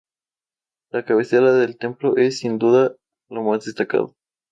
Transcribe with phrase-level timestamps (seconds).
[0.89, 2.95] La cabecera del templo es, sin duda,
[3.29, 4.15] lo más destacado.